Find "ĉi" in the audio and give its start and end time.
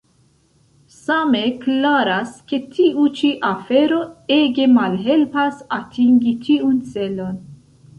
3.21-3.31